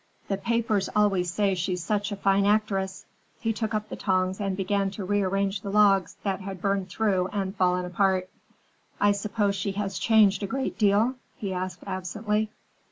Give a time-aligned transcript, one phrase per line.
[0.29, 3.05] The papers always say she's such a fine actress."
[3.39, 7.27] He took up the tongs and began to rearrange the logs that had burned through
[7.27, 8.27] and fallen apart.
[8.99, 12.49] "I suppose she has changed a great deal?" he asked absently.